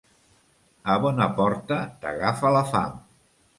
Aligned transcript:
A 0.93 0.95
bona 1.03 1.27
porta 1.41 1.79
t'agafa 2.07 2.55
la 2.59 2.65
fam. 2.75 3.01